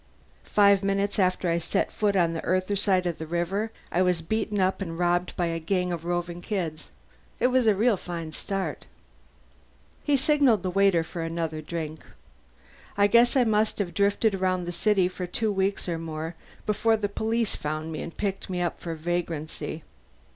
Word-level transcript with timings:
Five 0.49 0.81
minutes 0.83 1.19
after 1.19 1.47
I 1.47 1.59
set 1.59 1.91
foot 1.91 2.15
on 2.15 2.33
the 2.33 2.43
Earther 2.43 2.75
side 2.75 3.05
of 3.05 3.19
the 3.19 3.27
river 3.27 3.71
I 3.91 4.01
was 4.01 4.23
beaten 4.23 4.59
up 4.59 4.81
and 4.81 4.97
robbed 4.97 5.35
by 5.37 5.45
a 5.45 5.59
gang 5.59 5.93
of 5.93 6.05
roving 6.05 6.41
kids. 6.41 6.89
It 7.39 7.45
was 7.53 7.67
a 7.67 7.75
real 7.75 7.97
fine 7.97 8.31
start." 8.31 8.87
He 10.03 10.17
signalled 10.17 10.63
the 10.63 10.71
waiter 10.71 11.03
for 11.03 11.21
another 11.21 11.61
drink. 11.61 12.03
"I 12.97 13.05
guess 13.05 13.35
I 13.35 13.43
must 13.43 13.77
have 13.77 13.93
drifted 13.93 14.33
around 14.33 14.65
the 14.65 14.71
city 14.71 15.07
for 15.07 15.27
two 15.27 15.51
weeks 15.51 15.87
or 15.87 15.99
more 15.99 16.33
before 16.65 16.97
the 16.97 17.07
police 17.07 17.55
found 17.55 17.91
me 17.91 18.01
and 18.01 18.17
picked 18.17 18.49
me 18.49 18.59
up 18.59 18.81
for 18.81 18.95
vagrancy. 18.95 19.83